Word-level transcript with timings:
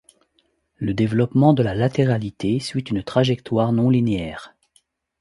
Le 0.77 0.95
développement 0.95 1.53
de 1.53 1.61
la 1.61 1.75
latéralité 1.75 2.59
suit 2.59 2.81
une 2.89 3.03
trajectoire 3.03 3.71
non 3.71 3.91
linéaire. 3.91 4.55